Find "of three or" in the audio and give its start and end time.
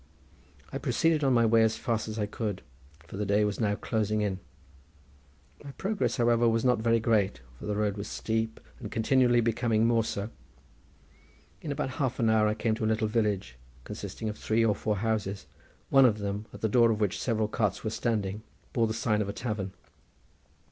14.27-14.73